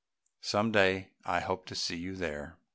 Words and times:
Some 0.41 0.71
day 0.71 1.09
I 1.25 1.41
hope 1.41 1.67
to 1.67 1.75
see 1.75 1.95
you 1.95 2.15
there. 2.15 2.57